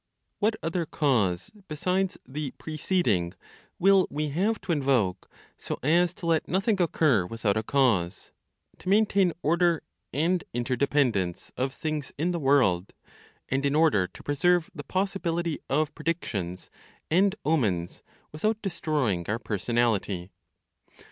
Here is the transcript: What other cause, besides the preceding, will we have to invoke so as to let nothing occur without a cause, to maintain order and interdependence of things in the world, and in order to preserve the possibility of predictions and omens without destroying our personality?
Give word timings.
What 0.39 0.55
other 0.63 0.87
cause, 0.87 1.51
besides 1.67 2.17
the 2.27 2.49
preceding, 2.57 3.35
will 3.77 4.07
we 4.09 4.29
have 4.29 4.59
to 4.61 4.71
invoke 4.71 5.29
so 5.59 5.77
as 5.83 6.11
to 6.15 6.25
let 6.25 6.47
nothing 6.47 6.81
occur 6.81 7.23
without 7.27 7.55
a 7.55 7.61
cause, 7.61 8.31
to 8.79 8.89
maintain 8.89 9.31
order 9.43 9.83
and 10.11 10.43
interdependence 10.55 11.51
of 11.55 11.71
things 11.71 12.13
in 12.17 12.31
the 12.31 12.39
world, 12.39 12.93
and 13.47 13.63
in 13.63 13.75
order 13.75 14.07
to 14.07 14.23
preserve 14.23 14.71
the 14.73 14.83
possibility 14.83 15.59
of 15.69 15.93
predictions 15.93 16.71
and 17.11 17.35
omens 17.45 18.01
without 18.31 18.59
destroying 18.63 19.27
our 19.29 19.37
personality? 19.37 20.31